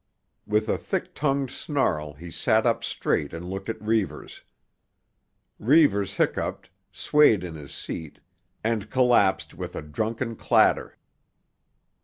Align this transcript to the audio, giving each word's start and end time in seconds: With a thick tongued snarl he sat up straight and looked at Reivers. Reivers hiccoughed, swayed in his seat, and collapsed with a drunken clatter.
With 0.47 0.67
a 0.67 0.79
thick 0.79 1.13
tongued 1.13 1.51
snarl 1.51 2.13
he 2.13 2.31
sat 2.31 2.65
up 2.65 2.83
straight 2.83 3.33
and 3.33 3.47
looked 3.47 3.69
at 3.69 3.79
Reivers. 3.79 4.41
Reivers 5.59 6.15
hiccoughed, 6.15 6.69
swayed 6.91 7.43
in 7.43 7.53
his 7.53 7.71
seat, 7.71 8.17
and 8.63 8.89
collapsed 8.89 9.53
with 9.53 9.75
a 9.75 9.83
drunken 9.83 10.35
clatter. 10.35 10.97